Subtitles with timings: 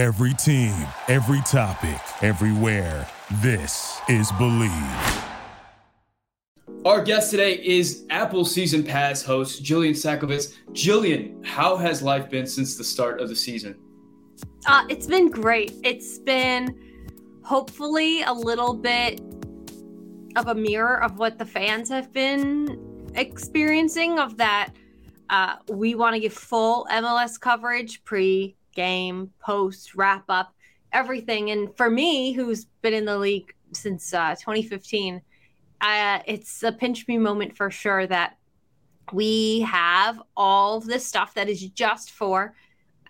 [0.00, 0.74] Every team,
[1.08, 3.06] every topic, everywhere.
[3.42, 5.24] This is Bleav.
[6.86, 10.54] Our guest today is Apple Season Pass host Jillian Sakovits.
[10.72, 13.78] Jillian, how has life been since the start of the season?
[14.64, 15.74] Uh, it's been great.
[15.84, 16.80] It's been
[17.44, 19.20] hopefully a little bit
[20.34, 24.72] of a mirror of what the fans have been experiencing of that
[25.28, 30.54] uh, we want to give full MLS coverage pre game, post, wrap up,
[30.90, 31.50] everything.
[31.50, 35.20] And for me, who's been in the league since uh, 2015,
[35.82, 38.38] uh, it's a pinch me moment for sure that
[39.12, 42.54] we have all this stuff that is just for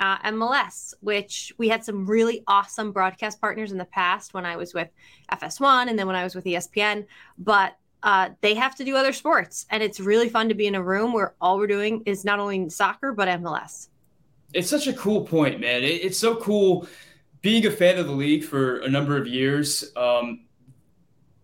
[0.00, 4.56] uh, MLS, which we had some really awesome broadcast partners in the past when I
[4.56, 4.88] was with
[5.30, 7.06] FS1 and then when I was with ESPN.
[7.38, 9.66] But uh, they have to do other sports.
[9.70, 12.40] And it's really fun to be in a room where all we're doing is not
[12.40, 13.89] only soccer, but MLS.
[14.52, 15.82] It's such a cool point, man.
[15.82, 16.86] It, it's so cool
[17.42, 19.92] being a fan of the league for a number of years.
[19.96, 20.46] Um,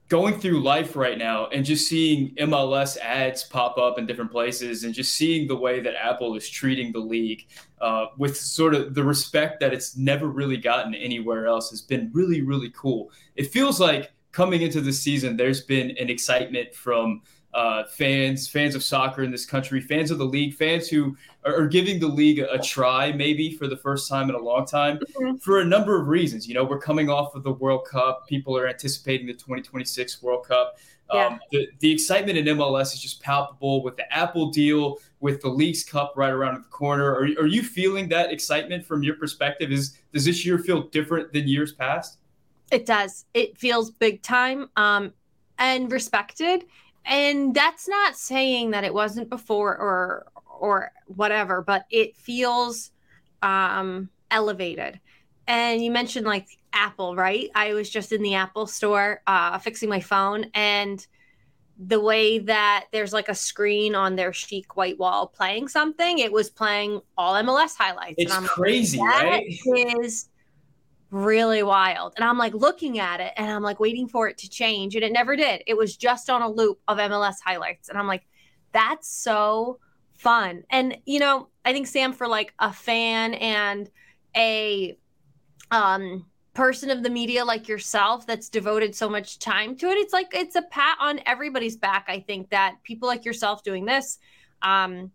[0.08, 4.84] going through life right now and just seeing MLS ads pop up in different places
[4.84, 7.44] and just seeing the way that Apple is treating the league
[7.80, 12.10] uh, with sort of the respect that it's never really gotten anywhere else has been
[12.12, 13.10] really, really cool.
[13.34, 17.22] It feels like coming into the season, there's been an excitement from
[17.56, 21.66] uh, fans, fans of soccer in this country, fans of the league, fans who are,
[21.66, 24.98] giving the league a, a, try maybe for the first time in a long time
[24.98, 25.36] mm-hmm.
[25.36, 26.46] for a number of reasons.
[26.46, 28.28] You know, we're coming off of the World Cup.
[28.28, 30.76] People are anticipating the 2026 World Cup.
[31.14, 31.28] Yeah.
[31.28, 35.48] Um, the, the excitement in MLS is just palpable with the Apple deal, with the
[35.48, 37.10] Leagues Cup right around the corner.
[37.10, 39.72] Are, are you feeling that excitement from your perspective?
[39.72, 42.18] Is does this year feel different than years past?
[42.70, 43.24] It does.
[43.32, 45.14] It feels big time um,
[45.58, 46.66] and respected.
[47.06, 50.26] And that's not saying that it wasn't before or
[50.58, 52.90] or whatever, but it feels
[53.42, 55.00] um, elevated.
[55.46, 57.50] And you mentioned like Apple, right?
[57.54, 61.06] I was just in the Apple store uh, fixing my phone, and
[61.78, 66.32] the way that there's like a screen on their chic white wall playing something, it
[66.32, 68.14] was playing all MLS highlights.
[68.18, 69.46] It's crazy, like, right?
[70.00, 70.28] Is
[71.10, 72.14] really wild.
[72.16, 74.94] And I'm like looking at it and I'm like waiting for it to change.
[74.94, 75.62] And it never did.
[75.66, 77.88] It was just on a loop of MLS highlights.
[77.88, 78.26] And I'm like,
[78.72, 79.78] that's so
[80.14, 80.64] fun.
[80.70, 83.90] And, you know, I think Sam, for like a fan and
[84.36, 84.98] a
[85.70, 90.12] um, person of the media like yourself that's devoted so much time to it, it's
[90.12, 92.06] like it's a pat on everybody's back.
[92.08, 94.18] I think that people like yourself doing this,
[94.62, 95.10] um,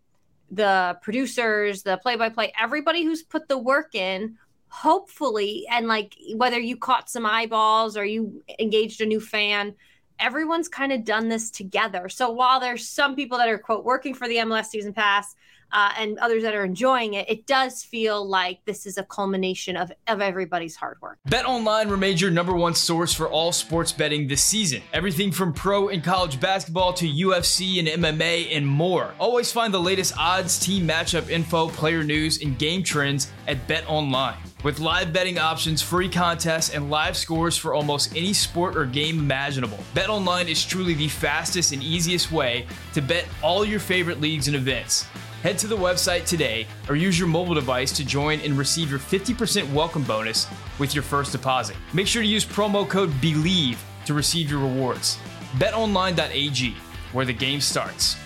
[0.50, 4.36] the producers, the play by play, everybody who's put the work in
[4.72, 9.74] hopefully, and like whether you caught some eyeballs or you engaged a new fan,
[10.18, 12.08] everyone's kind of done this together.
[12.08, 15.36] So while there's some people that are quote working for the MLS season pass
[15.72, 19.76] uh, and others that are enjoying it, it does feel like this is a culmination
[19.76, 21.18] of, of everybody's hard work.
[21.26, 24.80] Bet Online remains your number one source for all sports betting this season.
[24.94, 29.12] Everything from pro and college basketball to UFC and MMA and more.
[29.18, 33.84] Always find the latest odds, team matchup info, player news, and game trends at Bet
[33.86, 34.36] Online.
[34.62, 39.18] With live betting options, free contests, and live scores for almost any sport or game
[39.18, 44.46] imaginable, BetOnline is truly the fastest and easiest way to bet all your favorite leagues
[44.46, 45.02] and events.
[45.42, 49.00] Head to the website today or use your mobile device to join and receive your
[49.00, 50.46] 50% welcome bonus
[50.78, 51.76] with your first deposit.
[51.92, 55.18] Make sure to use promo code BELIEVE to receive your rewards.
[55.54, 56.76] BetOnline.ag,
[57.10, 58.16] where the game starts.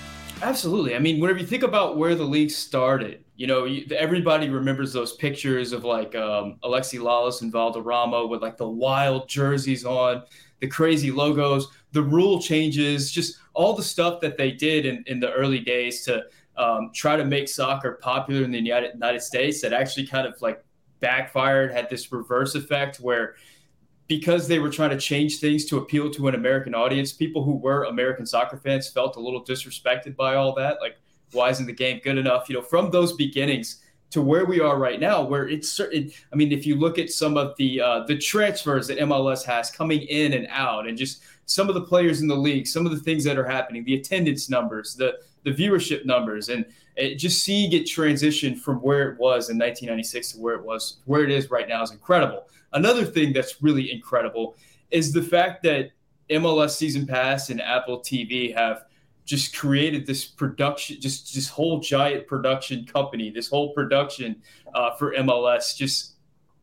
[0.43, 0.95] Absolutely.
[0.95, 5.15] I mean, whenever you think about where the league started, you know, everybody remembers those
[5.15, 10.23] pictures of like um, Alexi Lalas and Valderrama with like the wild jerseys on,
[10.61, 15.21] the crazy logos, the rule changes, just all the stuff that they did in, in
[15.21, 16.25] the early days to
[16.57, 20.41] um, try to make soccer popular in the United, United States that actually kind of
[20.41, 20.65] like
[21.01, 23.35] backfired, had this reverse effect where
[24.09, 27.57] because they were trying to change things to appeal to an American audience, people who
[27.57, 30.79] were American soccer fans felt a little disrespected by all that.
[30.81, 30.97] Like,
[31.33, 32.49] why isn't the game good enough?
[32.49, 36.11] You know, from those beginnings to where we are right now, where it's certain.
[36.33, 39.71] I mean, if you look at some of the uh, the transfers that MLS has
[39.71, 42.93] coming in and out, and just some of the players in the league, some of
[42.93, 46.65] the things that are happening, the attendance numbers, the the viewership numbers, and
[46.97, 50.99] it, just seeing it transition from where it was in 1996 to where it was
[51.05, 52.49] where it is right now is incredible.
[52.73, 54.57] Another thing that's really incredible
[54.91, 55.91] is the fact that
[56.31, 58.86] MLS Season Pass and Apple TV have
[59.27, 64.37] just created this production, just this whole giant production company, this whole production
[64.75, 66.15] uh, for MLS, just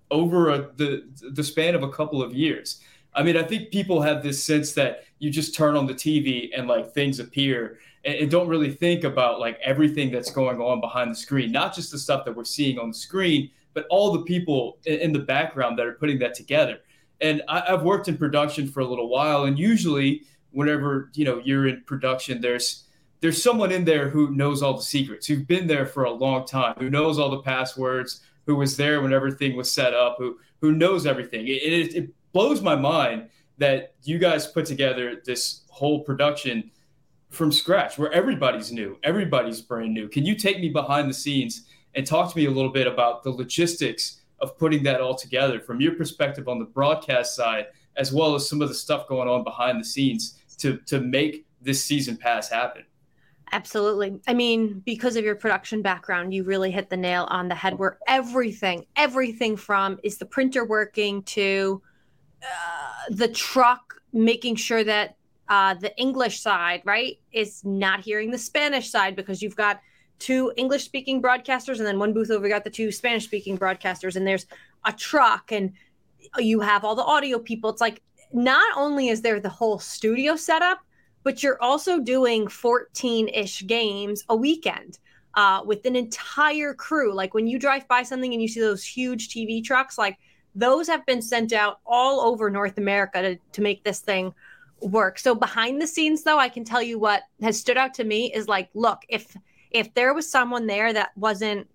[0.09, 2.81] over a, the the span of a couple of years.
[3.13, 6.49] I mean, I think people have this sense that you just turn on the TV
[6.57, 10.81] and like things appear and, and, don't really think about like everything that's going on
[10.81, 14.11] behind the screen, not just the stuff that we're seeing on the screen, but all
[14.11, 16.79] the people in, in the background that are putting that together.
[17.21, 21.41] And I, I've worked in production for a little while, and usually whenever you know
[21.43, 22.85] you're in production, there's
[23.19, 26.45] there's someone in there who knows all the secrets, who've been there for a long
[26.45, 30.37] time, who knows all the passwords, who was there when everything was set up, who
[30.61, 31.47] who knows everything.
[31.47, 36.71] It, it, it blows my mind that you guys put together this whole production
[37.29, 40.07] from scratch where everybody's new, everybody's brand new.
[40.07, 41.63] Can you take me behind the scenes
[41.95, 45.59] and talk to me a little bit about the logistics of putting that all together
[45.59, 49.29] from your perspective on the broadcast side, as well as some of the stuff going
[49.29, 52.83] on behind the scenes to to make this season pass happen?
[53.51, 54.19] Absolutely.
[54.27, 57.77] I mean, because of your production background, you really hit the nail on the head
[57.77, 61.79] where everything, everything from is the printer working to
[62.41, 65.17] uh, the truck making sure that
[65.49, 69.81] uh, the English side, right, is not hearing the Spanish side because you've got
[70.17, 74.15] two English speaking broadcasters and then one booth over got the two Spanish speaking broadcasters
[74.15, 74.47] and there's
[74.85, 75.73] a truck and
[76.39, 77.69] you have all the audio people.
[77.69, 78.01] It's like
[78.33, 80.79] not only is there the whole studio setup,
[81.23, 84.99] but you're also doing 14 ish games a weekend
[85.35, 87.13] uh, with an entire crew.
[87.13, 90.17] Like when you drive by something and you see those huge TV trucks, like
[90.55, 94.33] those have been sent out all over North America to, to make this thing
[94.81, 95.17] work.
[95.17, 98.31] So behind the scenes though, I can tell you what has stood out to me
[98.33, 99.35] is like, look, if
[99.71, 101.67] if there was someone there that wasn't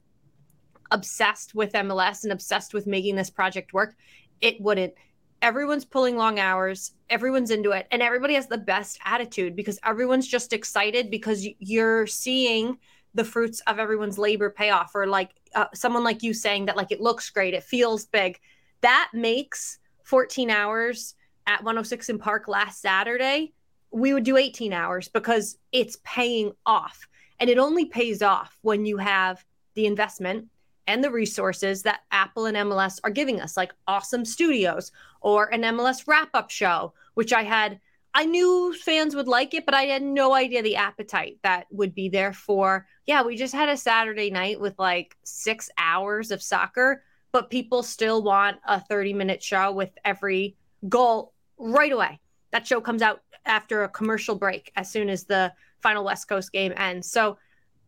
[0.93, 3.97] obsessed with MLS and obsessed with making this project work,
[4.41, 4.95] it wouldn't.
[5.41, 10.27] Everyone's pulling long hours, everyone's into it, and everybody has the best attitude because everyone's
[10.27, 12.79] just excited because you're seeing
[13.15, 16.77] the fruits of everyone's labor pay off or like uh, someone like you saying that
[16.77, 18.39] like it looks great, it feels big.
[18.81, 21.15] That makes 14 hours
[21.47, 23.55] at 106 and Park last Saturday,
[23.91, 27.09] we would do 18 hours because it's paying off.
[27.41, 29.45] And it only pays off when you have
[29.75, 30.47] the investment
[30.89, 34.91] and the resources that Apple and MLS are giving us, like awesome studios
[35.21, 37.79] or an MLS wrap up show, which I had.
[38.15, 41.95] I knew fans would like it, but I had no idea the appetite that would
[41.95, 42.87] be there for.
[43.07, 47.83] Yeah, we just had a Saturday night with like six hours of soccer, but people
[47.83, 50.57] still want a 30 minute show with every
[50.89, 52.19] goal right away.
[52.51, 55.53] That show comes out after a commercial break as soon as the
[55.83, 57.13] final West Coast game ends.
[57.13, 57.37] So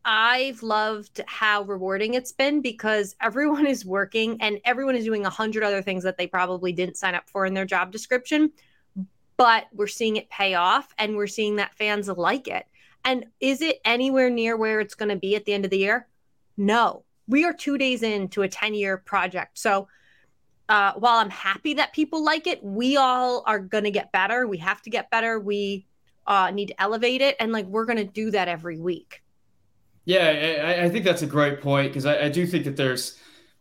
[0.05, 5.31] I've loved how rewarding it's been because everyone is working and everyone is doing a
[5.31, 8.52] hundred other things that they probably didn't sign up for in their job description.
[9.37, 12.67] But we're seeing it pay off and we're seeing that fans like it.
[13.05, 15.79] And is it anywhere near where it's going to be at the end of the
[15.79, 16.06] year?
[16.56, 17.05] No.
[17.26, 19.58] We are two days into a 10 year project.
[19.58, 19.88] So
[20.69, 24.47] uh, while I'm happy that people like it, we all are going to get better.
[24.47, 25.41] We have to get better.
[25.41, 25.87] We
[26.26, 27.37] uh, need to elevate it.
[27.41, 29.23] And like, we're going to do that every week.
[30.10, 33.16] Yeah, I, I think that's a great point because I, I do think that there's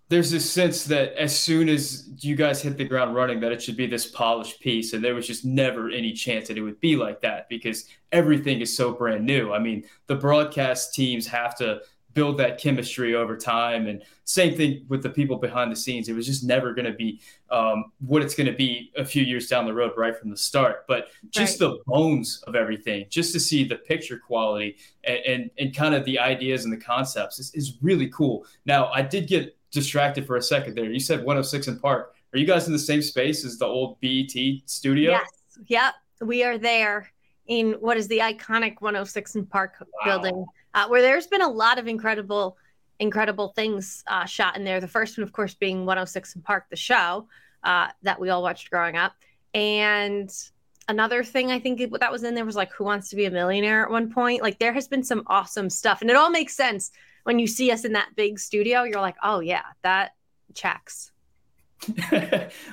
[0.10, 3.62] there's this sense that as soon as you guys hit the ground running, that it
[3.62, 6.80] should be this polished piece, and there was just never any chance that it would
[6.80, 9.54] be like that because everything is so brand new.
[9.54, 11.81] I mean, the broadcast teams have to
[12.14, 13.88] build that chemistry over time.
[13.88, 16.10] And same thing with the people behind the scenes.
[16.10, 17.22] It was just never going to be
[17.52, 20.38] um, what it's going to be a few years down the road, right from the
[20.38, 20.86] start.
[20.88, 21.70] But just right.
[21.70, 26.04] the bones of everything, just to see the picture quality and, and, and kind of
[26.06, 28.46] the ideas and the concepts is, is really cool.
[28.66, 30.86] Now, I did get distracted for a second there.
[30.86, 32.16] You said 106 and Park.
[32.34, 34.31] Are you guys in the same space as the old BET
[34.66, 35.12] studio?
[35.12, 35.30] Yes.
[35.68, 35.94] Yep.
[36.22, 37.10] We are there
[37.48, 39.88] in what is the iconic 106 and Park wow.
[40.06, 42.57] building uh, where there's been a lot of incredible,
[42.99, 44.80] incredible things uh, shot in there.
[44.80, 47.28] The first one, of course, being 106 and Park, the show
[47.64, 49.14] uh, that we all watched growing up.
[49.54, 50.31] And
[50.88, 53.31] another thing I think that was in there was like Who Wants to Be a
[53.31, 54.42] Millionaire at one point.
[54.42, 56.92] Like there has been some awesome stuff, and it all makes sense
[57.23, 58.83] when you see us in that big studio.
[58.83, 60.11] You're like, oh yeah, that
[60.54, 61.11] checks.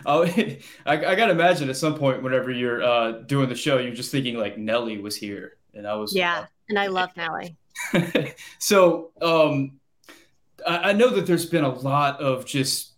[0.06, 3.94] oh, I, I, gotta imagine at some point, whenever you're uh, doing the show, you're
[3.94, 7.56] just thinking like Nelly was here, and I was yeah, uh, and I love Nelly.
[8.58, 9.78] so um,
[10.66, 12.92] I, I know that there's been a lot of just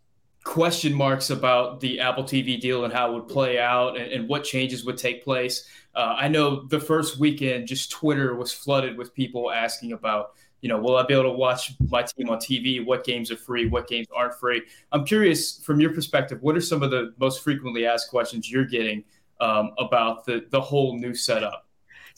[0.45, 4.29] question marks about the Apple TV deal and how it would play out and, and
[4.29, 5.69] what changes would take place.
[5.95, 10.31] Uh, I know the first weekend, just Twitter was flooded with people asking about,
[10.63, 12.85] you know, will I be able to watch my team on TV?
[12.85, 13.67] What games are free?
[13.67, 14.63] What games aren't free?
[14.91, 18.65] I'm curious, from your perspective, what are some of the most frequently asked questions you're
[18.65, 19.05] getting
[19.41, 21.68] um, about the the whole new setup?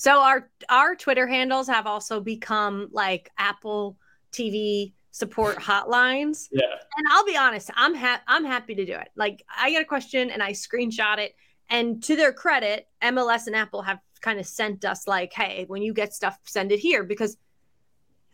[0.00, 3.99] So our our Twitter handles have also become like Apple
[4.33, 6.49] TV support hotlines.
[6.50, 6.73] Yeah.
[6.97, 9.09] And I'll be honest, I'm ha- I'm happy to do it.
[9.14, 11.35] Like I get a question and I screenshot it
[11.69, 15.83] and to their credit, MLS and Apple have kind of sent us like, "Hey, when
[15.83, 17.37] you get stuff, send it here because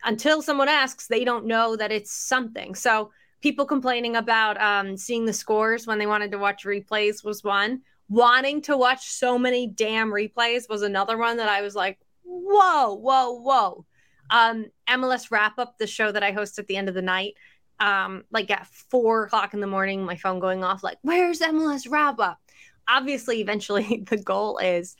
[0.05, 5.25] until someone asks, they don't know that it's something." So People complaining about um, seeing
[5.25, 7.81] the scores when they wanted to watch replays was one.
[8.09, 12.93] Wanting to watch so many damn replays was another one that I was like, whoa,
[12.93, 13.85] whoa, whoa.
[14.29, 17.35] Um, MLS wrap up, the show that I host at the end of the night,
[17.79, 21.89] um, like at four o'clock in the morning, my phone going off, like, where's MLS
[21.89, 22.39] wrap up?
[22.87, 24.95] Obviously, eventually, the goal is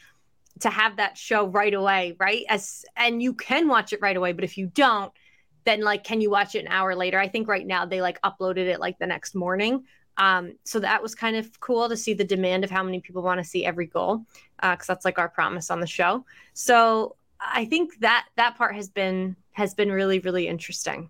[0.61, 2.43] to have that show right away, right?
[2.49, 5.11] As and you can watch it right away, but if you don't,
[5.65, 7.19] then like, can you watch it an hour later?
[7.19, 9.83] I think right now they like uploaded it like the next morning.
[10.17, 13.21] Um, so that was kind of cool to see the demand of how many people
[13.21, 16.25] want to see every goal, because uh, that's like our promise on the show.
[16.53, 21.09] So I think that that part has been has been really really interesting.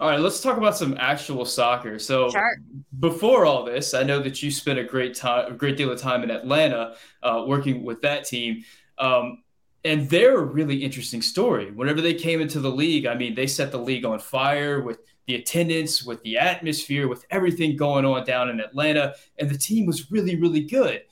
[0.00, 2.00] All right, let's talk about some actual soccer.
[2.00, 2.56] So sure.
[2.98, 6.00] before all this, I know that you spent a great time, a great deal of
[6.00, 8.64] time in Atlanta, uh, working with that team.
[8.98, 9.44] Um,
[9.84, 11.70] and they're a really interesting story.
[11.70, 14.98] Whenever they came into the league, I mean, they set the league on fire with
[15.26, 19.86] the attendance, with the atmosphere, with everything going on down in Atlanta, and the team
[19.86, 21.02] was really, really good.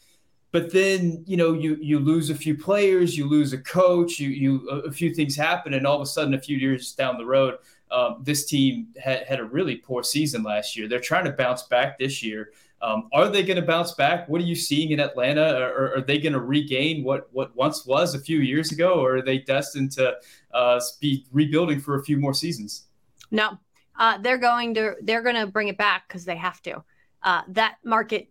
[0.51, 4.29] But then, you know, you you lose a few players, you lose a coach, you
[4.29, 7.25] you a few things happen, and all of a sudden, a few years down the
[7.25, 7.57] road,
[7.91, 10.89] um, this team had, had a really poor season last year.
[10.89, 12.53] They're trying to bounce back this year.
[12.83, 14.29] Um, are they going to bounce back?
[14.29, 15.57] What are you seeing in Atlanta?
[15.57, 19.17] Or, are they going to regain what what once was a few years ago, or
[19.17, 20.17] are they destined to
[20.53, 22.89] uh, be rebuilding for a few more seasons?
[23.31, 23.57] No,
[23.99, 26.83] uh, they're going to they're going to bring it back because they have to.
[27.23, 28.29] Uh, that market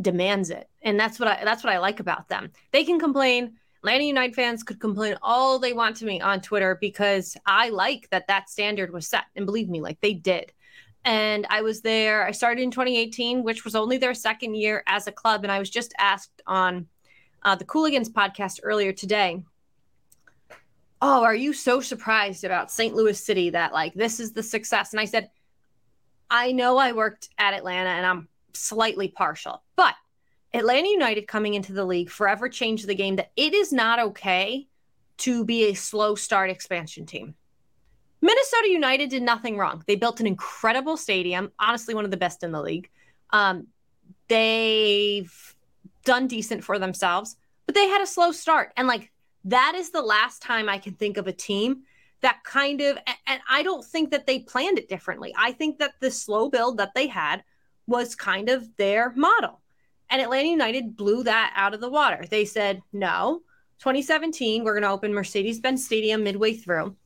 [0.00, 2.50] demands it, and that's what I that's what I like about them.
[2.72, 3.54] They can complain.
[3.80, 8.08] Atlanta United fans could complain all they want to me on Twitter because I like
[8.10, 10.52] that that standard was set, and believe me, like they did
[11.04, 12.26] and I was there.
[12.26, 15.42] I started in 2018, which was only their second year as a club.
[15.42, 16.86] And I was just asked on
[17.42, 19.42] uh, the Cooligans podcast earlier today.
[21.00, 22.94] Oh, are you so surprised about St.
[22.94, 24.92] Louis City that like this is the success?
[24.92, 25.30] And I said,
[26.30, 29.94] I know I worked at Atlanta and I'm slightly partial, but
[30.52, 34.66] Atlanta United coming into the league forever changed the game that it is not okay
[35.18, 37.34] to be a slow start expansion team.
[38.20, 39.84] Minnesota United did nothing wrong.
[39.86, 42.90] They built an incredible stadium, honestly, one of the best in the league.
[43.30, 43.68] Um,
[44.28, 45.56] they've
[46.04, 47.36] done decent for themselves,
[47.66, 48.72] but they had a slow start.
[48.76, 49.12] And like
[49.50, 51.82] that is the last time I can think of a team
[52.20, 55.34] that kind of, and I don't think that they planned it differently.
[55.38, 57.44] I think that the slow build that they had
[57.86, 59.60] was kind of their model.
[60.10, 62.24] And Atlanta United blew that out of the water.
[62.28, 63.42] They said, no,
[63.78, 66.96] 2017, we're going to open Mercedes Benz Stadium midway through.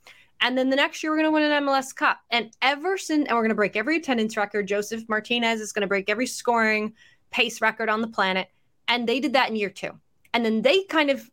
[0.40, 2.18] And then the next year, we're going to win an MLS Cup.
[2.30, 4.66] And ever since, and we're going to break every attendance record.
[4.66, 6.94] Josef Martinez is going to break every scoring
[7.30, 8.48] pace record on the planet.
[8.88, 9.92] And they did that in year two.
[10.34, 11.30] And then they kind of,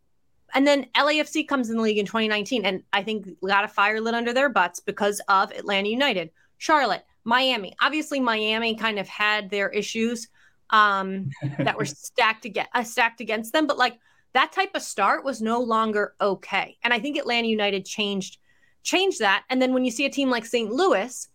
[0.53, 2.65] and then LAFC comes in the league in 2019.
[2.65, 7.06] And I think got a fire lit under their butts because of Atlanta United, Charlotte,
[7.24, 7.75] Miami.
[7.82, 10.27] Obviously, Miami kind of had their issues
[10.70, 11.29] um,
[11.60, 13.68] that were stacked, against, uh, stacked against them.
[13.68, 14.00] But like
[14.34, 16.77] that type of start was no longer okay.
[16.84, 18.38] And I think Atlanta United changed
[18.84, 19.44] change that.
[19.50, 20.72] And then when you see a team like St.
[20.72, 21.27] Louis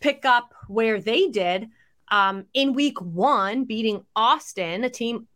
[0.00, 1.68] pick up where they did
[2.08, 5.26] um, in week one, beating Austin, a team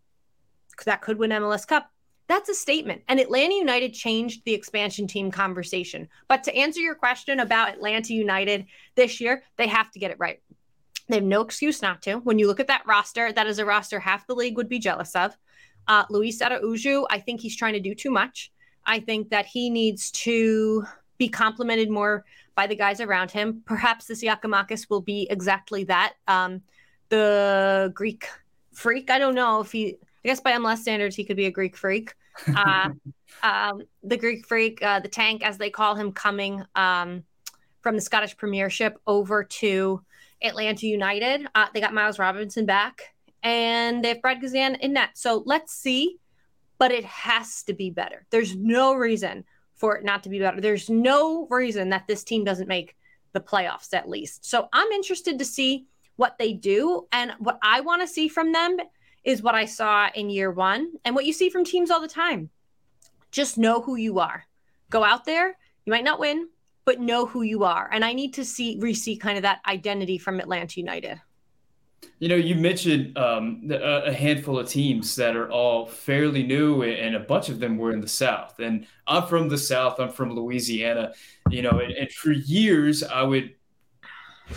[0.85, 1.91] that could win MLS Cup,
[2.29, 3.03] that's a statement.
[3.09, 6.09] And Atlanta United changed the expansion team conversation.
[6.29, 10.19] But to answer your question about Atlanta United this year, they have to get it
[10.19, 10.41] right.
[11.09, 12.17] They have no excuse not to.
[12.17, 14.79] When you look at that roster, that is a roster half the league would be
[14.79, 15.37] jealous of.
[15.87, 18.53] Uh, Luiz Araujo, I think he's trying to do too much.
[18.85, 20.85] I think that he needs to
[21.17, 23.63] be complemented more by the guys around him.
[23.65, 26.15] Perhaps this Giakoumakis will be exactly that.
[26.27, 26.63] Um,
[27.09, 28.29] the Greek
[28.75, 29.11] freak.
[29.11, 29.97] I don't know if he.
[30.25, 32.15] I guess by MLS standards, he could be a Greek freak.
[32.55, 32.91] Uh,
[33.43, 37.25] um, the Greek freak, uh, the tank, as they call him, coming um,
[37.81, 40.03] from the Scottish Premiership over to
[40.43, 41.47] Atlanta United.
[41.55, 45.11] Uh, they got Miles Robinson back, and they have Brad Guzan in net.
[45.15, 46.19] So let's see,
[46.79, 48.27] but it has to be better.
[48.31, 49.45] There's no reason
[49.75, 50.61] for it not to be better.
[50.61, 52.97] There's no reason that this team doesn't make
[53.33, 54.45] the playoffs at least.
[54.45, 57.07] So I'm interested to see what they do.
[57.13, 58.77] And what I want to see from them
[59.29, 62.09] is what I saw in year one and what you see from teams all the
[62.09, 62.49] time.
[63.31, 64.47] Just know who you are.
[64.89, 65.49] Go out there.
[65.85, 66.49] You might not win,
[66.87, 67.91] but know who you are.
[67.93, 71.21] And I need to see, re see kind of that identity from Atlanta United.
[72.21, 77.15] You know, you mentioned um, a handful of teams that are all fairly new, and
[77.15, 78.59] a bunch of them were in the South.
[78.61, 80.01] And I'm from the South.
[80.01, 81.13] I'm from Louisiana.
[81.51, 83.58] You know, and, and for years I would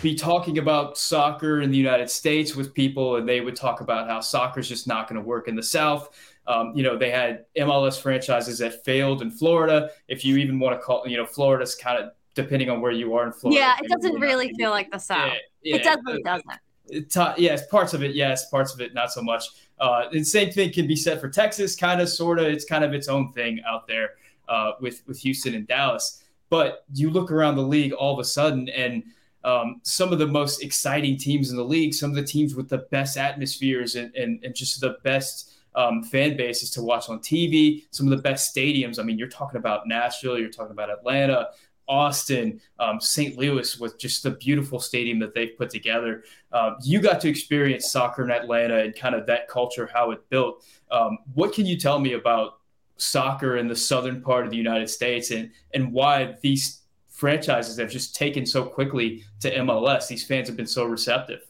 [0.00, 4.08] be talking about soccer in the United States with people, and they would talk about
[4.08, 6.16] how soccer is just not going to work in the South.
[6.46, 9.90] Um, you know, they had MLS franchises that failed in Florida.
[10.08, 13.14] If you even want to call, you know, Florida's kind of depending on where you
[13.14, 13.60] are in Florida.
[13.60, 15.32] Yeah, it doesn't really feel like the South.
[15.62, 16.50] yeah, it but it doesn't.
[16.86, 19.44] It, yes, parts of it, yes, parts of it, not so much.
[19.78, 22.46] Uh, the same thing can be said for Texas, kind of, sort of.
[22.46, 24.10] It's kind of its own thing out there
[24.48, 26.22] uh, with with Houston and Dallas.
[26.50, 29.04] But you look around the league all of a sudden, and
[29.44, 32.68] um, some of the most exciting teams in the league, some of the teams with
[32.68, 37.18] the best atmospheres and, and, and just the best um, fan bases to watch on
[37.18, 38.98] TV, some of the best stadiums.
[38.98, 41.48] I mean, you're talking about Nashville, you're talking about Atlanta,
[41.88, 43.36] Austin, um, St.
[43.36, 46.24] Louis with just the beautiful stadium that they've put together.
[46.52, 50.28] Um, you got to experience soccer in Atlanta and kind of that culture, how it
[50.30, 50.64] built.
[50.90, 52.58] Um, what can you tell me about
[52.96, 56.81] soccer in the southern part of the United States and, and why these
[57.22, 60.08] franchises have just taken so quickly to MLS?
[60.08, 61.40] These fans have been so receptive.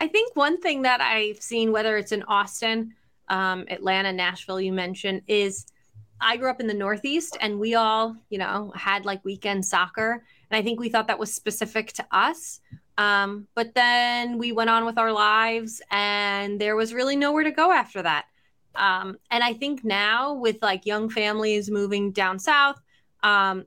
[0.00, 2.94] I think one thing that I've seen, whether it's in Austin,
[3.28, 5.66] um, Atlanta, Nashville, you mentioned, is–
[6.20, 10.22] I grew up in the Northeast and we all, you know, had like weekend soccer.
[10.50, 12.60] And I think we thought that was specific to us.
[12.98, 17.50] Um, but then we went on with our lives and there was really nowhere to
[17.50, 18.26] go after that.
[18.74, 22.80] Um, and I think now with like young families moving down south,
[23.22, 23.64] um,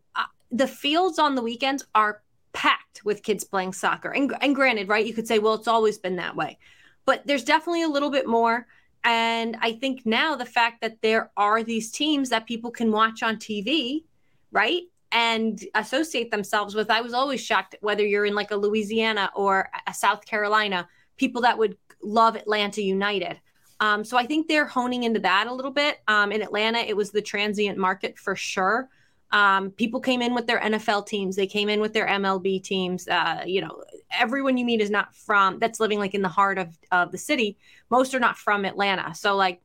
[0.53, 2.21] the fields on the weekends are
[2.53, 4.11] packed with kids playing soccer.
[4.11, 6.59] And, and granted, right, you could say, well, it's always been that way.
[7.05, 8.67] But there's definitely a little bit more.
[9.03, 13.23] And I think now the fact that there are these teams that people can watch
[13.23, 14.03] on TV,
[14.51, 14.83] right?
[15.11, 16.89] And associate themselves with.
[16.89, 21.41] I was always shocked whether you're in like a Louisiana or a South Carolina, people
[21.41, 23.41] that would love Atlanta United.
[23.79, 25.99] Um, so I think they're honing into that a little bit.
[26.07, 28.89] Um, in Atlanta, it was the transient market for sure.
[29.33, 31.35] Um, people came in with their NFL teams.
[31.35, 33.07] They came in with their MLB teams.
[33.07, 36.59] Uh, you know, everyone you meet is not from that's living like in the heart
[36.59, 37.57] of of the city.
[37.89, 39.13] Most are not from Atlanta.
[39.15, 39.59] So like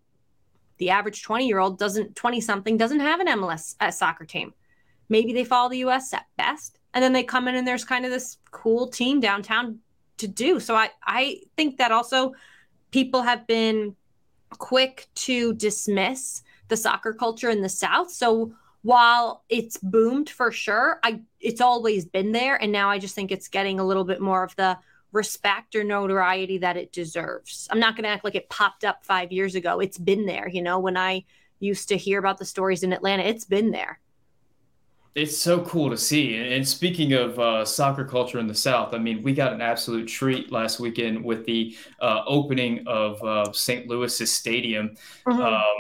[0.79, 4.55] the average 20 year old doesn't 20 something doesn't have an MLS uh, soccer team.
[5.11, 6.79] Maybe they follow the US at best.
[6.95, 9.81] And then they come in and there's kind of this cool team downtown
[10.17, 10.61] to do.
[10.61, 12.33] So I I think that also
[12.91, 13.95] people have been
[14.57, 18.11] quick to dismiss the soccer culture in the South.
[18.11, 23.15] So while it's boomed for sure, I it's always been there and now I just
[23.15, 24.79] think it's getting a little bit more of the
[25.13, 27.69] respect or notoriety that it deserves.
[27.71, 29.81] I'm not going to act like it popped up 5 years ago.
[29.81, 31.25] It's been there, you know, when I
[31.61, 34.01] used to hear about the stories in Atlanta, it's been there.
[35.15, 36.37] It's so cool to see.
[36.37, 40.07] And speaking of uh, soccer culture in the South, I mean, we got an absolute
[40.07, 43.89] treat last weekend with the uh, opening of uh, St.
[43.89, 44.97] Louis's stadium.
[45.27, 45.41] Mm-hmm.
[45.41, 45.75] Um,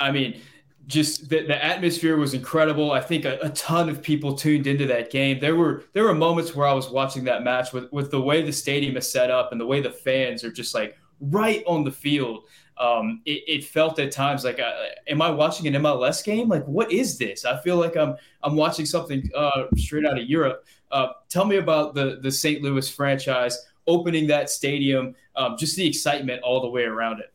[0.00, 0.40] I mean,
[0.86, 2.92] just the, the atmosphere was incredible.
[2.92, 5.40] I think a, a, ton of people tuned into that game.
[5.40, 8.42] There were there were moments where I was watching that match with with the way
[8.42, 11.84] the stadium is set up and the way the fans are just like right on
[11.84, 12.44] the field.
[12.78, 14.70] Um, it, it, felt at times like, uh,
[15.08, 16.46] am I watching an MLS game?
[16.46, 17.46] Like, what is this?
[17.46, 20.66] I feel like I'm I'm watching something uh, straight out of Europe.
[20.92, 22.62] Uh, tell me about the the St.
[22.62, 27.32] Louis franchise opening that stadium, um, just the excitement all the way around it.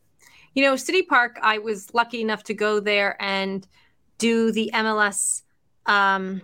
[0.54, 3.66] You know, City Park, I was lucky enough to go there and
[4.18, 5.42] do the MLS,
[5.86, 6.42] um,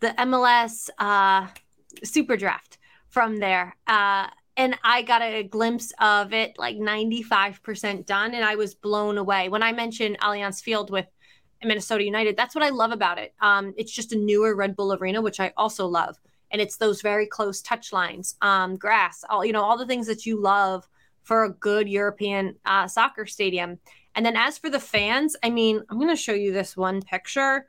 [0.00, 1.46] the MLS uh,
[2.02, 3.76] Super Draft from there.
[3.86, 9.16] Uh, and I got a glimpse of it like 95% done, and I was blown
[9.16, 9.48] away.
[9.48, 11.06] When I mentioned Allianz Field with
[11.62, 13.32] Minnesota United, that's what I love about it.
[13.40, 16.18] Um, it's just a newer Red Bull Arena, which I also love.
[16.50, 20.06] And it's those very close touch lines, um, grass, all you know, all the things
[20.08, 20.86] that you love
[21.22, 23.78] for a good European uh, soccer stadium.
[24.14, 27.00] And then as for the fans, I mean, I'm going to show you this one
[27.02, 27.66] picture.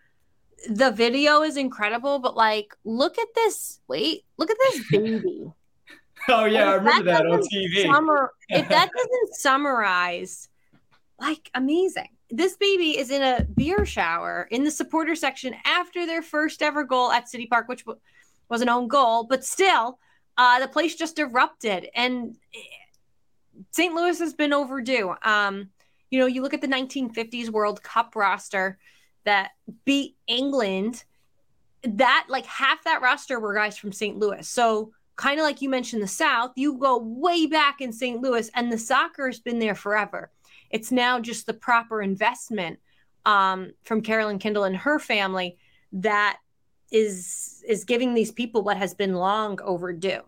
[0.70, 3.80] The video is incredible, but like, look at this.
[3.88, 5.46] Wait, look at this baby.
[6.30, 7.86] oh, yeah, I remember that, that on TV.
[7.86, 10.50] Summer, if that doesn't summarize,
[11.20, 12.10] like, amazing.
[12.30, 16.84] This baby is in a beer shower in the supporter section after their first ever
[16.84, 17.86] goal at City Park, which
[18.50, 20.00] was an own goal, but still,
[20.38, 21.90] uh, the place just erupted.
[21.94, 22.36] And
[23.72, 23.94] St.
[23.94, 25.14] Louis has been overdue.
[25.24, 25.70] Um,
[26.10, 28.78] you know, you look at the 1950s World Cup roster
[29.26, 29.52] that
[29.86, 31.04] beat England,
[31.84, 34.18] that like half that roster were guys from St.
[34.18, 34.48] Louis.
[34.48, 38.22] So, kind of like you mentioned the South, you go way back in St.
[38.22, 40.32] Louis, and the soccer has been there forever.
[40.70, 42.80] It's now just the proper investment
[43.26, 45.58] um, from Carolyn Kindle and her family
[45.94, 46.40] that
[46.92, 50.22] is is giving these people what has been long overdue.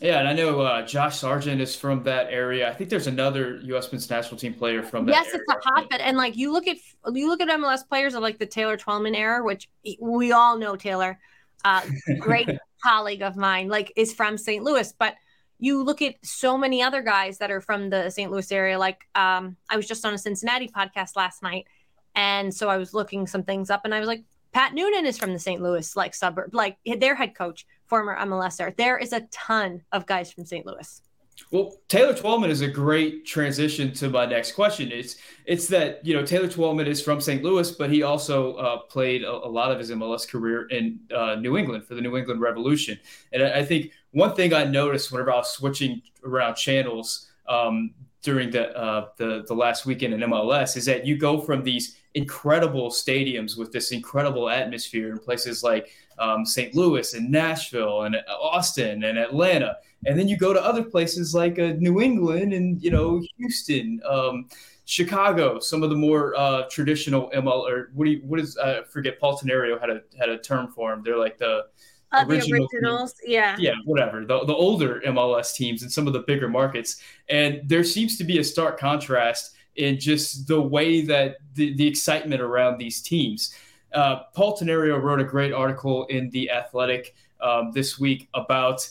[0.00, 2.68] Yeah, and I know uh, Josh Sargent is from that area.
[2.68, 3.90] I think there's another U.S.
[3.90, 5.12] men's national team player from that.
[5.12, 5.40] Yes, area.
[5.48, 6.76] it's a hotbed, and like you look at
[7.14, 9.68] you look at MLS players of like the Taylor Twellman era, which
[10.00, 11.18] we all know Taylor,
[11.64, 11.80] uh,
[12.20, 12.48] great
[12.82, 14.62] colleague of mine, like is from St.
[14.62, 14.92] Louis.
[14.98, 15.14] But
[15.58, 18.30] you look at so many other guys that are from the St.
[18.30, 18.78] Louis area.
[18.78, 21.66] Like um, I was just on a Cincinnati podcast last night,
[22.14, 24.24] and so I was looking some things up, and I was like,
[24.56, 25.60] Pat Noonan is from the St.
[25.60, 28.74] Louis like suburb, like their head coach former MLSer.
[28.74, 30.64] There is a ton of guys from St.
[30.64, 31.02] Louis.
[31.50, 34.90] Well, Taylor Twellman is a great transition to my next question.
[34.90, 37.42] It's it's that you know Taylor Twellman is from St.
[37.42, 41.34] Louis, but he also uh, played a, a, lot of his MLS career in uh,
[41.34, 42.98] New England for the New England Revolution.
[43.34, 47.92] And I, I, think one thing I noticed whenever I was switching around channels um,
[48.26, 51.98] during the, uh, the the last weekend in MLS is that you go from these
[52.14, 56.74] incredible stadiums with this incredible atmosphere in places like um, St.
[56.74, 61.58] Louis and Nashville and Austin and Atlanta and then you go to other places like
[61.58, 64.48] uh, New England and you know Houston, um,
[64.84, 68.82] Chicago, some of the more uh, traditional ML or what do you, what is uh,
[68.84, 71.02] I forget Paul Tenorio had a had a term for them.
[71.04, 71.66] They're like the
[72.16, 73.32] uh, original the originals, teams.
[73.32, 74.24] yeah, yeah, whatever.
[74.24, 78.24] The the older MLS teams and some of the bigger markets, and there seems to
[78.24, 83.54] be a stark contrast in just the way that the, the excitement around these teams.
[83.92, 88.88] Uh, Paul Tenorio wrote a great article in the Athletic um, this week about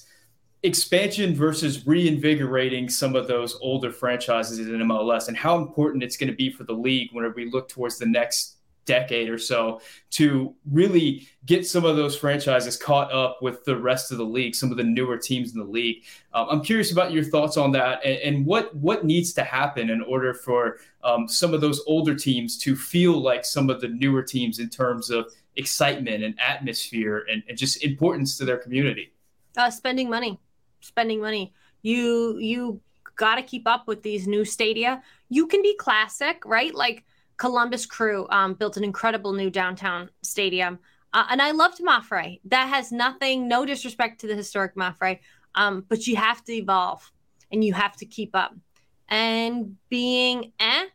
[0.63, 6.29] expansion versus reinvigorating some of those older franchises in MLS and how important it's going
[6.29, 10.53] to be for the league whenever we look towards the next decade or so to
[10.71, 14.71] really get some of those franchises caught up with the rest of the league, some
[14.71, 16.03] of the newer teams in the league.
[16.33, 19.89] Um, I'm curious about your thoughts on that and, and, what what needs to happen
[19.89, 23.87] in order for um, some of those older teams to feel like some of the
[23.87, 29.11] newer teams in terms of excitement and atmosphere and, and just importance to their community.
[29.57, 30.39] Uh, spending money
[30.85, 31.53] spending money.
[31.81, 32.81] You you
[33.15, 35.01] got to keep up with these new stadia.
[35.29, 36.73] You can be classic, right?
[36.73, 37.05] Like
[37.37, 40.79] Columbus Crew um, built an incredible new downtown stadium.
[41.13, 42.39] Uh, and I loved Mapfre.
[42.45, 45.19] That has nothing, no disrespect to the historic Mapfre,
[45.55, 47.11] um, but you have to evolve
[47.51, 48.53] and you have to keep up.
[49.07, 50.85] And being eh,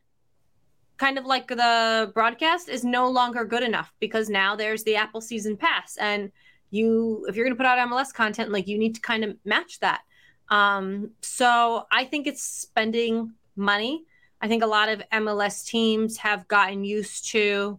[0.98, 5.20] kind of like the broadcast, is no longer good enough because now there's the Apple
[5.20, 5.96] Season Pass.
[5.96, 6.31] And
[6.70, 9.37] you if you're going to put out MLS content, like you need to kind of
[9.44, 10.03] match that.
[10.50, 14.05] Um, so I think it's spending money.
[14.40, 17.79] I think a lot of MLS teams have gotten used to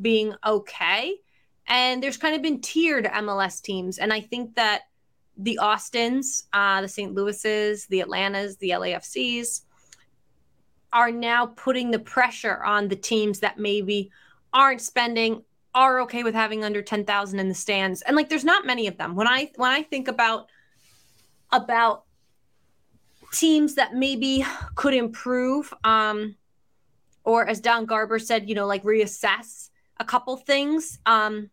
[0.00, 1.16] being okay.
[1.66, 3.98] And there's kind of been tiered MLS teams.
[3.98, 4.82] And I think that
[5.36, 7.14] the Austins, uh, the St.
[7.14, 9.62] Louis's, the Atlantas, the LAFCs
[10.92, 14.10] are now putting the pressure on the teams that maybe
[14.52, 15.42] aren't spending
[15.74, 18.02] are okay with having under 10,000 in the stands.
[18.02, 19.14] And like there's not many of them.
[19.14, 20.48] When I when I think about
[21.52, 22.04] about
[23.32, 26.34] teams that maybe could improve um
[27.24, 30.98] or as Don Garber said, you know, like reassess a couple things.
[31.06, 31.50] Um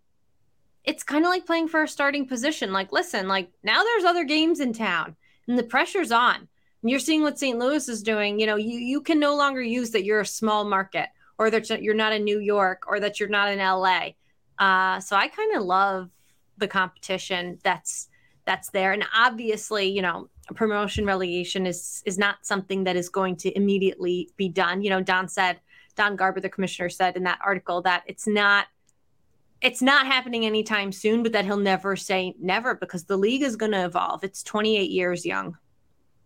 [0.84, 2.72] it's kind of like playing for a starting position.
[2.72, 5.16] Like listen, like now there's other games in town
[5.48, 6.36] and the pressure's on.
[6.36, 7.58] And you're seeing what St.
[7.58, 10.64] Louis is doing, you know, you you can no longer use that you're a small
[10.64, 14.10] market or that you're not in New York or that you're not in LA.
[14.58, 16.10] Uh, so I kind of love
[16.58, 18.10] the competition that's
[18.46, 23.36] that's there, and obviously, you know, promotion relegation is is not something that is going
[23.38, 24.82] to immediately be done.
[24.82, 25.60] You know, Don said,
[25.96, 28.68] Don Garber, the commissioner, said in that article that it's not
[29.62, 33.56] it's not happening anytime soon, but that he'll never say never because the league is
[33.56, 34.24] going to evolve.
[34.24, 35.58] It's 28 years young.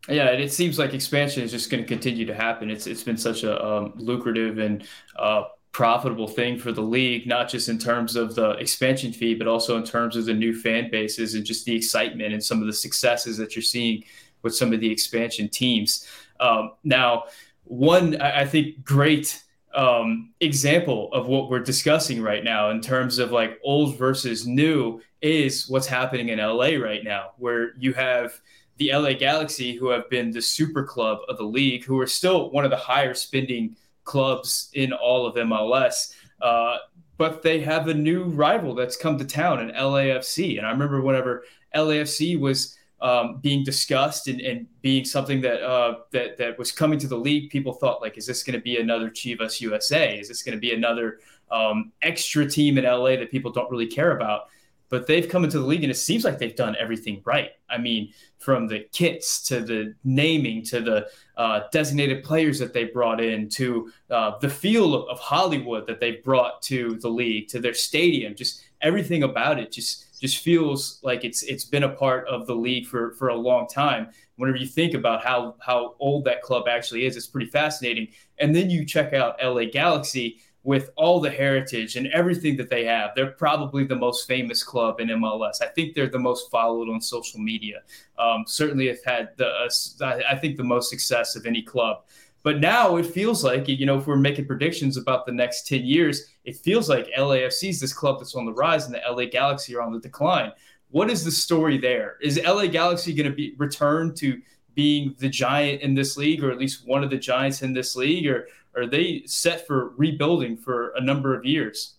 [0.07, 2.69] Yeah, it seems like expansion is just going to continue to happen.
[2.69, 4.83] It's it's been such a um, lucrative and
[5.17, 9.47] uh, profitable thing for the league, not just in terms of the expansion fee, but
[9.47, 12.67] also in terms of the new fan bases and just the excitement and some of
[12.67, 14.03] the successes that you're seeing
[14.41, 16.07] with some of the expansion teams.
[16.39, 17.25] Um, now,
[17.65, 19.43] one I think great
[19.75, 24.99] um, example of what we're discussing right now in terms of like old versus new
[25.21, 28.39] is what's happening in LA right now, where you have
[28.77, 32.49] the LA Galaxy, who have been the super club of the league, who are still
[32.49, 33.75] one of the higher spending
[34.09, 36.13] clubs in all of MLS.
[36.41, 36.77] Uh,
[37.17, 40.57] but they have a new rival that's come to town in LAFC.
[40.57, 41.43] And I remember whenever
[41.75, 46.99] LAFC was um, being discussed and, and, being something that, uh, that that was coming
[46.99, 50.17] to the league, people thought like, is this going to be another Chivas USA?
[50.17, 51.19] Is this going to be another
[51.51, 54.47] um, extra team in LA that people don't really care about?
[54.89, 57.51] But they've come into the league and it seems like they've done everything right.
[57.69, 62.85] I mean, from the kits to the naming to the uh, designated players that they
[62.85, 67.47] brought in to uh, the feel of, of, Hollywood that they brought to the league
[67.49, 71.89] to their stadium, just everything about it just just feels like it's it's been a
[71.89, 74.09] part of the league for for a long time.
[74.35, 78.07] Whenever you think about how how old that club actually is, it's pretty fascinating.
[78.39, 82.85] And then you check out LA Galaxy with all the heritage and everything that they
[82.85, 83.09] have.
[83.15, 85.63] They're probably the most famous club in MLS.
[85.63, 87.81] I think they're the most followed on social media.
[88.19, 92.03] Um, certainly have had the, uh, I think, the most success of any club.
[92.43, 95.85] But now it feels like, you know, if we're making predictions about the next 10
[95.85, 99.25] years, it feels like LAFC is this club that's on the rise and the LA
[99.25, 100.51] Galaxy are on the decline.
[100.91, 102.17] What is the story there?
[102.21, 104.39] Is LA Galaxy going to be returned to
[104.75, 107.95] being the giant in this league, or at least one of the giants in this
[107.95, 111.95] league, or are they set for rebuilding for a number of years?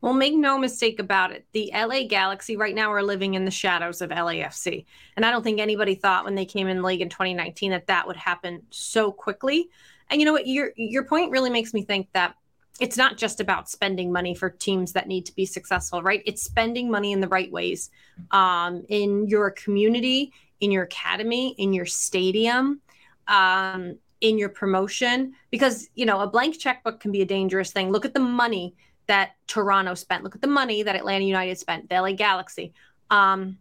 [0.00, 1.46] Well, make no mistake about it.
[1.52, 4.84] The LA Galaxy right now are living in the shadows of LAFC.
[5.16, 7.86] And I don't think anybody thought when they came in the league in 2019 that
[7.86, 9.68] that would happen so quickly.
[10.10, 10.46] And you know what?
[10.46, 12.34] Your your point really makes me think that
[12.80, 16.22] it's not just about spending money for teams that need to be successful, right?
[16.26, 17.90] It's spending money in the right ways,
[18.32, 22.80] um, in your community, in your academy, in your stadium,
[23.28, 25.34] um, in your promotion.
[25.50, 27.90] Because you know, a blank checkbook can be a dangerous thing.
[27.90, 28.74] Look at the money
[29.06, 30.24] that Toronto spent.
[30.24, 32.72] Look at the money that Atlanta United spent, the LA Galaxy.
[33.10, 33.58] Um,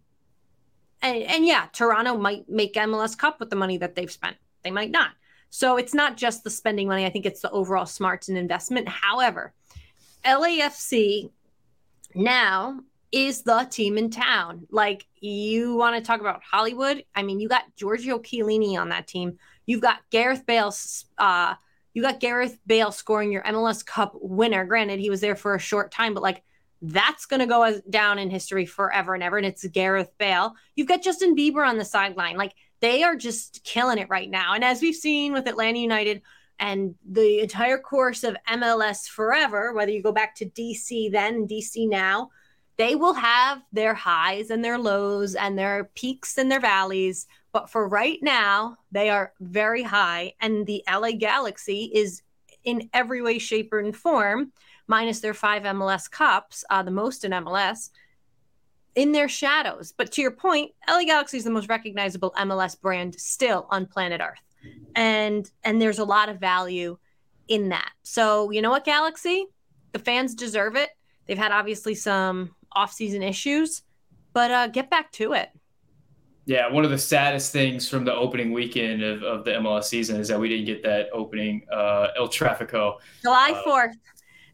[1.02, 4.38] and, and yeah, Toronto might make MLS Cup with the money that they've spent.
[4.64, 5.12] They might not.
[5.50, 7.06] So it's not just the spending money.
[7.06, 8.88] I think it's the overall smarts and investment.
[8.88, 9.54] However,
[10.24, 11.32] LAFC
[12.16, 12.80] now
[13.12, 14.68] is the team in town.
[14.72, 17.04] Like you want to talk about Hollywood?
[17.16, 19.38] I mean, you got Giorgio Chiellini on that team.
[19.66, 20.74] You've got Gareth Bale.
[21.18, 21.56] uh,
[21.94, 24.66] you got Gareth Bale scoring your MLS Cup winner.
[24.66, 26.44] Granted, he was there for a short time, but like
[26.82, 29.38] that's going to go down in history forever and ever.
[29.38, 30.56] And it's Gareth Bale.
[30.76, 32.38] You've got Justin Bieber on the sideline.
[32.38, 34.54] Like they are just killing it right now.
[34.54, 36.22] And as we've seen with Atlanta United
[36.60, 41.88] and the entire course of MLS forever, whether you go back to DC then, DC
[41.90, 42.30] now,
[42.78, 47.28] they will have their highs and their lows and their peaks and their valleys.
[47.52, 50.34] But for right now, they are very high.
[50.40, 52.22] And the LA Galaxy is
[52.64, 54.52] in every way, shape, or form,
[54.88, 57.90] minus their five MLS Cups, uh, the most in MLS,
[58.96, 59.94] in their shadows.
[59.96, 64.22] But to your point, LA Galaxy is the most recognizable MLS brand still on planet
[64.22, 64.42] Earth.
[64.96, 66.98] And and there's a lot of value
[67.48, 67.92] in that.
[68.04, 69.48] So you know what, Galaxy?
[69.94, 70.90] The fans deserve it.
[71.26, 73.84] They've had obviously some off-season issues,
[74.34, 75.50] but uh, get back to it.
[76.46, 80.20] Yeah, one of the saddest things from the opening weekend of, of the MLS season
[80.20, 82.98] is that we didn't get that opening uh, El Trafico.
[83.22, 83.92] July 4th.
[83.92, 84.12] Uh,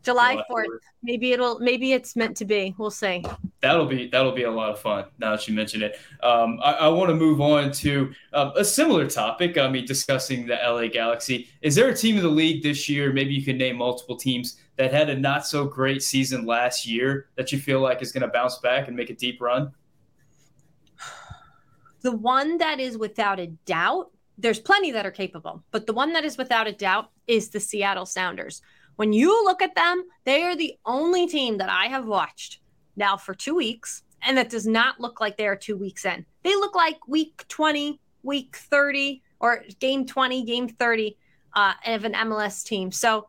[0.07, 0.67] July fourth.
[1.03, 1.59] Maybe it'll.
[1.59, 2.73] Maybe it's meant to be.
[2.77, 3.23] We'll see.
[3.61, 5.05] That'll be that'll be a lot of fun.
[5.19, 8.63] Now that you mention it, um, I, I want to move on to uh, a
[8.63, 9.57] similar topic.
[9.57, 11.49] I mean, discussing the LA Galaxy.
[11.61, 13.11] Is there a team in the league this year?
[13.11, 17.29] Maybe you can name multiple teams that had a not so great season last year
[17.35, 19.71] that you feel like is going to bounce back and make a deep run.
[22.01, 26.13] The one that is without a doubt, there's plenty that are capable, but the one
[26.13, 28.61] that is without a doubt is the Seattle Sounders.
[28.97, 32.59] When you look at them, they are the only team that I have watched
[32.95, 36.25] now for two weeks, and that does not look like they are two weeks in.
[36.43, 41.17] They look like week 20, week 30, or game 20, game 30
[41.55, 42.91] uh, of an MLS team.
[42.91, 43.27] So,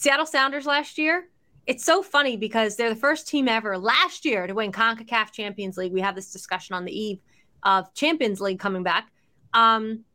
[0.00, 1.28] Seattle Sounders last year,
[1.66, 5.76] it's so funny because they're the first team ever last year to win CONCACAF Champions
[5.76, 5.92] League.
[5.92, 7.18] We have this discussion on the eve
[7.64, 9.12] of Champions League coming back.
[9.52, 10.06] Um,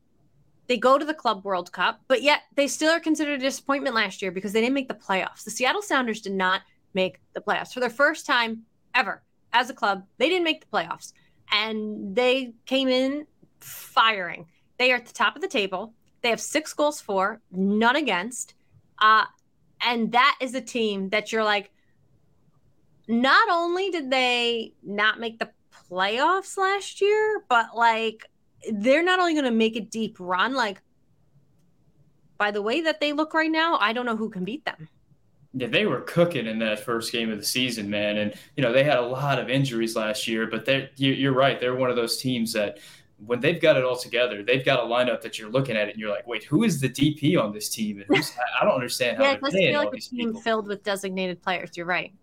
[0.66, 3.94] they go to the Club World Cup, but yet they still are considered a disappointment
[3.94, 5.44] last year because they didn't make the playoffs.
[5.44, 6.64] The Seattle Sounders did not
[6.96, 8.64] make the playoffs for their first time
[8.96, 9.22] ever
[9.54, 10.04] as a club.
[10.18, 11.14] They didn't make the playoffs
[11.52, 13.28] and they came in
[13.60, 14.48] firing.
[14.80, 15.94] They are at the top of the table.
[16.24, 18.56] They have six goals for, none against.
[18.98, 19.26] Uh,
[19.86, 21.72] and that is a team that you're like,
[23.08, 25.50] not only did they not make the
[25.90, 28.30] playoffs last year, but like
[28.72, 30.82] they're not only going to make a deep run, like
[32.38, 34.90] by the way that they look right now, I don't know who can beat them.
[35.54, 38.18] Yeah, they were cooking in that first game of the season, man.
[38.18, 41.60] And you know they had a lot of injuries last year, but they you're right.
[41.60, 42.80] They're one of those teams that
[43.26, 45.92] when they've got it all together, they've got a lineup that you're looking at it
[45.92, 48.04] and you're like, wait, who is the DP on this team?
[48.08, 50.42] And I don't understand how yeah, it does feel like a team people.
[50.42, 51.72] filled with designated players.
[51.76, 52.14] You're right.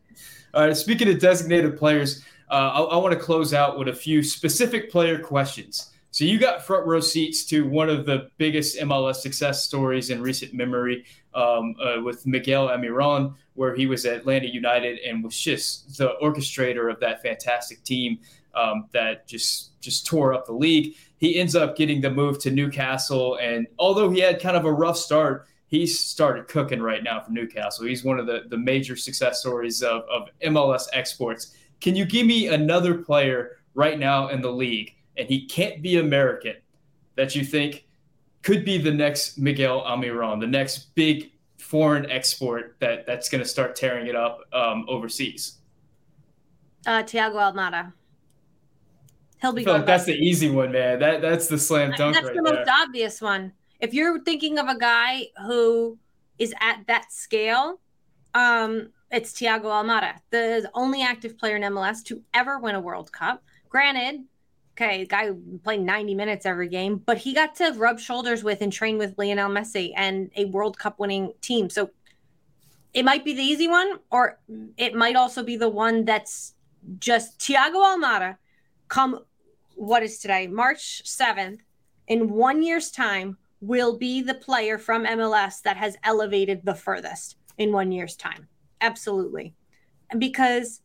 [0.55, 0.77] All right.
[0.77, 4.91] Speaking of designated players, uh, I, I want to close out with a few specific
[4.91, 5.93] player questions.
[6.13, 10.21] So you got front row seats to one of the biggest MLS success stories in
[10.21, 15.39] recent memory um, uh, with Miguel Almiron, where he was at Atlanta United and was
[15.39, 18.19] just the orchestrator of that fantastic team
[18.55, 20.95] um, that just just tore up the league.
[21.19, 24.73] He ends up getting the move to Newcastle, and although he had kind of a
[24.73, 27.87] rough start, he's started cooking right now for Newcastle.
[27.87, 31.57] He's one of the, the major success stories of, of MLS exports.
[31.81, 34.95] Can you give me another player right now in the league?
[35.17, 36.57] and he can't be American,
[37.17, 37.87] that you think
[38.43, 43.49] could be the next Miguel Almiron, the next big foreign export that that's going to
[43.49, 45.59] start tearing it up um, overseas?
[46.87, 47.93] Uh, Thiago Almada.
[49.43, 49.65] He'll be.
[49.65, 51.01] Like that's the easy one, man.
[51.01, 52.15] That that's the slam dunk.
[52.15, 52.55] That's right the there.
[52.55, 53.53] most obvious one.
[53.81, 55.99] If you're thinking of a guy who
[56.39, 57.81] is at that scale,
[58.35, 63.13] um, it's Thiago Almada, the only active player in MLS to ever win a World
[63.13, 64.25] Cup granted,
[64.77, 65.31] okay, guy
[65.65, 69.15] played 90 minutes every game, but he got to rub shoulders with and train with
[69.19, 71.69] Lionel Messi and a World Cup winning team.
[71.71, 71.91] So
[72.95, 74.39] it might be the easy one, or
[74.77, 76.55] it might also be the one that's
[76.99, 78.37] just Thiago Almada
[78.89, 79.21] come
[79.83, 81.59] what is today, March 7th,
[82.07, 87.37] in one year's time, will be the player from MLS that has elevated the furthest
[87.59, 88.47] in one year's time.
[88.81, 89.55] Absolutely.
[90.11, 90.83] And because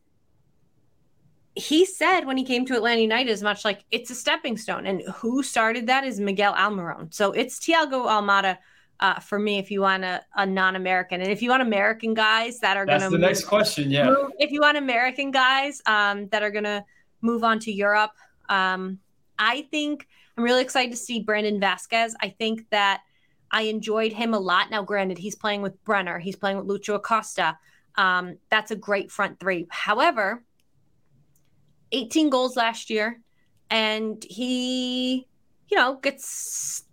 [1.54, 4.86] he said when he came to Atlanta United as much like it's a stepping stone.
[4.86, 7.12] And who started that is Miguel Almiron.
[7.12, 8.58] So it's Thiago Almada
[9.00, 11.20] uh, for me if you want a, a, non-American.
[11.20, 14.06] And if you want American guys that are going to the move, next question, yeah.
[14.06, 16.84] Move, if you want American guys um, that are going to
[17.20, 18.12] move on to Europe,
[18.48, 18.98] um,
[19.38, 20.06] I think
[20.36, 22.12] I'm really excited to see Brandon Vazquez.
[22.20, 23.02] I think that
[23.50, 24.70] I enjoyed him a lot.
[24.70, 27.58] Now, granted, he's playing with Brenner, he's playing with Lucho Acosta.
[27.96, 29.66] Um, that's a great front three.
[29.70, 30.44] However,
[31.92, 33.20] 18 goals last year,
[33.70, 35.26] and he,
[35.68, 36.84] you know, gets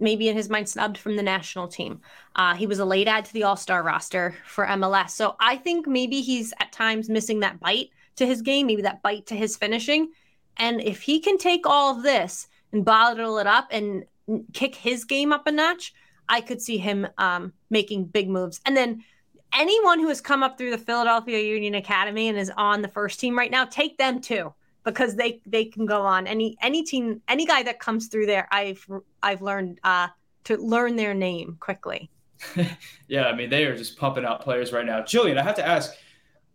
[0.00, 2.00] maybe in his mind snubbed from the national team.
[2.36, 5.10] Uh, he was a late add to the All Star roster for MLS.
[5.10, 9.02] So I think maybe he's at times missing that bite to his game, maybe that
[9.02, 10.08] bite to his finishing.
[10.56, 14.04] And if he can take all of this and bottle it up and
[14.52, 15.94] kick his game up a notch,
[16.28, 18.60] I could see him um, making big moves.
[18.64, 19.04] And then
[19.52, 23.20] anyone who has come up through the Philadelphia Union Academy and is on the first
[23.20, 24.52] team right now, take them too
[24.84, 28.46] because they they can go on any any team any guy that comes through there.
[28.50, 28.86] I've
[29.22, 30.08] I've learned uh,
[30.44, 32.10] to learn their name quickly.
[33.08, 35.00] yeah, I mean they are just pumping out players right now.
[35.00, 35.94] Jillian, I have to ask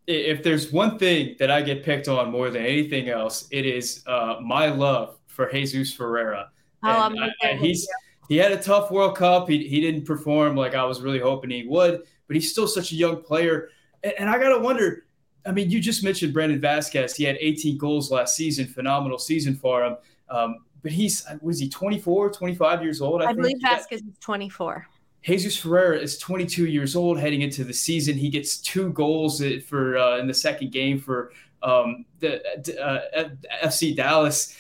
[0.09, 4.03] if there's one thing that I get picked on more than anything else, it is
[4.07, 6.49] uh, my love for Jesus Ferreira.
[6.83, 7.87] Oh, and, I, he's
[8.27, 9.49] he had a tough World Cup.
[9.49, 12.91] He, he didn't perform like I was really hoping he would, but he's still such
[12.91, 13.69] a young player.
[14.03, 15.05] And, and I got to wonder
[15.45, 17.15] I mean, you just mentioned Brandon Vazquez.
[17.15, 19.97] He had 18 goals last season, phenomenal season for him.
[20.29, 23.21] Um, but he's, was he 24, 25 years old?
[23.21, 24.85] I, I believe Vazquez is 24.
[25.21, 28.17] Jesus Ferreira is 22 years old heading into the season.
[28.17, 32.41] He gets two goals for uh, in the second game for um, the
[32.81, 33.29] uh,
[33.63, 34.55] FC Dallas.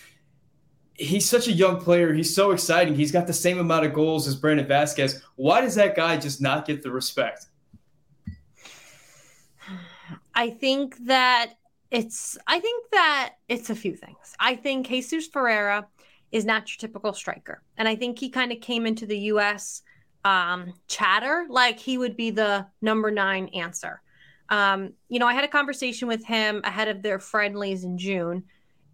[0.93, 2.13] He's such a young player.
[2.13, 2.93] He's so exciting.
[2.93, 5.21] He's got the same amount of goals as Brandon Vazquez.
[5.37, 7.45] Why does that guy just not get the respect?
[10.35, 11.53] I think that
[11.91, 14.35] it's I think that it's a few things.
[14.39, 15.87] I think Jesus Ferreira
[16.31, 17.63] is not your typical striker.
[17.77, 19.81] And I think he kind of came into the US
[20.23, 24.01] um, chatter like he would be the number nine answer.
[24.49, 28.43] Um, you know, I had a conversation with him ahead of their friendlies in June,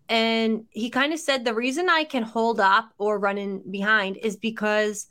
[0.10, 4.18] and he kind of said the reason I can hold up or run in behind
[4.18, 5.08] is because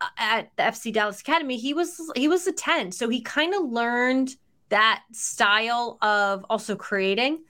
[0.00, 3.54] uh, at the FC Dallas Academy he was he was a 10, so he kind
[3.54, 4.30] of learned
[4.68, 7.44] that style of also creating.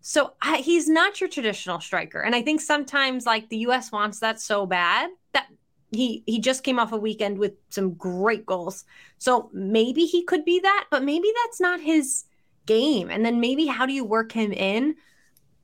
[0.00, 3.90] So I, he's not your traditional striker, and I think sometimes like the U.S.
[3.90, 5.46] wants that so bad that
[5.92, 8.84] he he just came off a weekend with some great goals.
[9.18, 12.24] So maybe he could be that, but maybe that's not his
[12.66, 13.10] game.
[13.10, 14.96] And then maybe how do you work him in?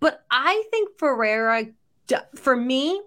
[0.01, 1.67] But I think Ferreira,
[2.37, 3.01] for me,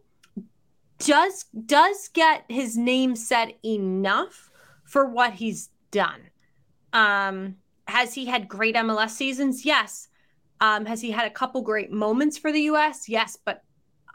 [0.97, 4.49] does does get his name set enough
[4.83, 6.21] for what he's done.
[6.91, 7.57] Um,
[7.87, 9.63] has he had great MLS seasons?
[9.63, 10.07] Yes.
[10.59, 13.07] Um, has he had a couple great moments for the US?
[13.07, 13.63] Yes, but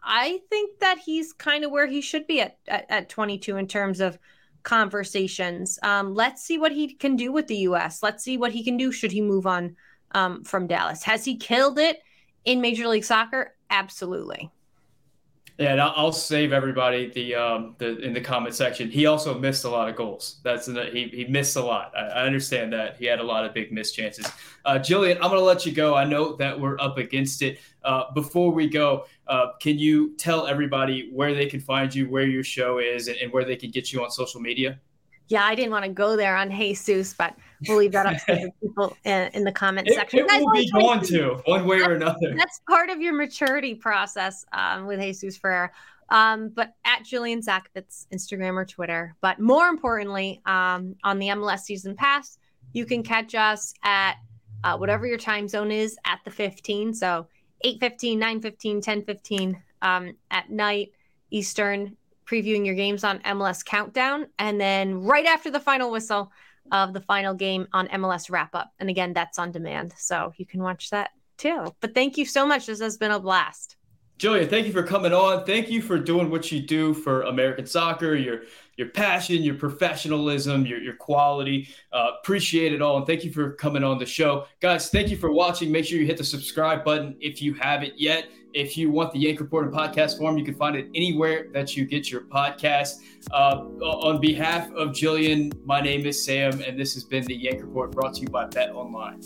[0.07, 3.66] I think that he's kind of where he should be at, at, at 22 in
[3.66, 4.19] terms of
[4.62, 5.79] conversations.
[5.83, 8.03] Um, let's see what he can do with the US.
[8.03, 9.77] Let's see what he can do should he move on
[10.12, 11.03] um, from Dallas.
[11.03, 11.99] Has he killed it
[12.45, 13.55] in Major League Soccer?
[13.69, 14.51] Absolutely.
[15.59, 18.90] Yeah, and I'll save everybody the um the in the comment section.
[18.90, 20.37] He also missed a lot of goals.
[20.42, 21.92] That's he he missed a lot.
[21.97, 24.27] I, I understand that he had a lot of big missed chances.
[24.66, 25.95] Uh, Jillian, I'm gonna let you go.
[25.95, 27.59] I know that we're up against it.
[27.83, 32.27] Uh, before we go, uh, can you tell everybody where they can find you, where
[32.27, 34.79] your show is, and, and where they can get you on social media?
[35.29, 37.35] Yeah, I didn't want to go there on Jesus, but
[37.67, 40.21] we'll leave that up to the people in, in, the comment it, section.
[40.21, 42.35] It will be going to one way or another.
[42.37, 45.71] That's part of your maturity process um, with Jesus Ferreira.
[46.09, 49.17] Um, but at Jillian Zach, Sakovits, Instagram or Twitter.
[49.21, 52.38] But more importantly, um, on the MLS season pass,
[52.73, 54.17] you can catch us at
[54.63, 56.94] uh, whatever your time zone is at the 15.
[56.94, 57.27] So
[57.63, 60.92] 8 15, 9 15, 10 15 um, at night
[61.31, 61.96] Eastern
[62.27, 66.33] previewing your games on MLS Countdown, and then right after the final whistle
[66.72, 68.72] of the final game on MLS Wrap Up.
[68.79, 71.74] And again, that's on demand, so you can watch that too.
[71.81, 72.66] But thank you so much.
[72.66, 73.77] This has been a blast.
[74.18, 75.44] Julia, thank you for coming on.
[75.44, 78.42] Thank you for doing what you do for American soccer, your
[78.79, 81.68] your passion, your professionalism, your, your quality.
[81.92, 82.96] Uh, appreciate it all.
[82.96, 84.46] And thank you for coming on the show.
[84.60, 85.70] Guys, thank you for watching.
[85.70, 89.19] Make sure you hit the subscribe button if you haven't yet If you want the
[89.19, 93.02] Yank Report in podcast form, you can find it anywhere that you get your podcast.
[93.31, 97.61] Uh, on behalf of Jillian, my name is Sam, and this has been the Yank
[97.61, 99.21] Report brought to you by Bet Online.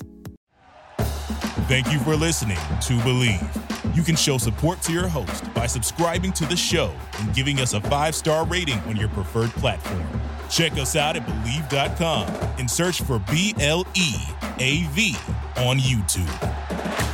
[1.68, 3.96] Thank you for listening to Bleav.
[3.96, 7.72] You can show support to your host by subscribing to the show and giving us
[7.72, 10.02] a five star rating on your preferred platform.
[10.50, 12.26] Check us out at Bleav.com
[12.58, 14.12] and search for B L E
[14.58, 15.14] A V
[15.56, 17.09] on YouTube.